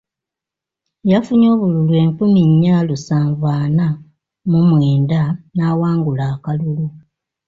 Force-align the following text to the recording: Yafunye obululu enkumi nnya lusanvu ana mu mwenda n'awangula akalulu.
Yafunye 1.11 1.47
obululu 1.55 1.93
enkumi 2.03 2.41
nnya 2.51 2.75
lusanvu 2.87 3.45
ana 3.61 3.87
mu 4.49 4.59
mwenda 4.69 5.21
n'awangula 5.55 6.23
akalulu. 6.33 6.85